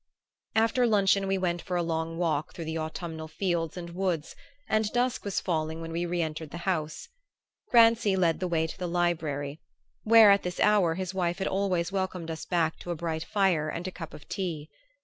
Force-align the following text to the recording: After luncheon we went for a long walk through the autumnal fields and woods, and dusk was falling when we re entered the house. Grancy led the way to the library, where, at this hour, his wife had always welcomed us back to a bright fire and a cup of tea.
After 0.55 0.87
luncheon 0.87 1.27
we 1.27 1.37
went 1.37 1.61
for 1.61 1.77
a 1.77 1.83
long 1.83 2.17
walk 2.17 2.55
through 2.55 2.65
the 2.65 2.79
autumnal 2.79 3.27
fields 3.27 3.77
and 3.77 3.91
woods, 3.91 4.35
and 4.67 4.91
dusk 4.91 5.23
was 5.23 5.39
falling 5.39 5.79
when 5.79 5.91
we 5.91 6.07
re 6.07 6.23
entered 6.23 6.49
the 6.49 6.65
house. 6.65 7.07
Grancy 7.69 8.15
led 8.15 8.39
the 8.39 8.47
way 8.47 8.65
to 8.65 8.79
the 8.79 8.87
library, 8.87 9.59
where, 10.03 10.31
at 10.31 10.41
this 10.41 10.59
hour, 10.59 10.95
his 10.95 11.13
wife 11.13 11.37
had 11.37 11.47
always 11.47 11.91
welcomed 11.91 12.31
us 12.31 12.45
back 12.45 12.79
to 12.79 12.89
a 12.89 12.95
bright 12.95 13.23
fire 13.23 13.69
and 13.69 13.87
a 13.87 13.91
cup 13.91 14.15
of 14.15 14.27
tea. 14.27 14.71